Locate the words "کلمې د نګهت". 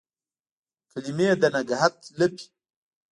0.91-1.97